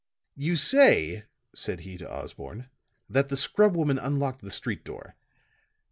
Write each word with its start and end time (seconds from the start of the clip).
"You 0.35 0.55
say," 0.55 1.25
said 1.53 1.81
he 1.81 1.95
to 1.99 2.11
Osborne, 2.11 2.69
"that 3.07 3.29
the 3.29 3.37
scrubwoman 3.37 3.99
unlocked 4.03 4.41
the 4.41 4.49
street 4.49 4.83
door. 4.83 5.13